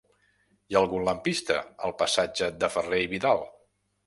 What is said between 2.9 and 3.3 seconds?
i